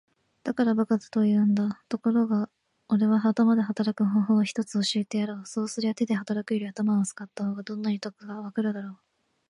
[0.43, 1.79] 「だから馬鹿と言うんだ。
[1.87, 2.49] ところが
[2.89, 5.45] おれは頭で働く方法を一つ教えてやろう。
[5.45, 8.97] そうすりゃ手で働くより頭を使った方がどんなに得だかわかるだろう。」